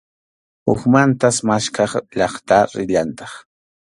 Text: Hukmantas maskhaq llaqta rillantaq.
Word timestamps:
Hukmantas 0.69 1.37
maskhaq 1.49 1.93
llaqta 2.15 2.57
rillantaq. 2.75 3.33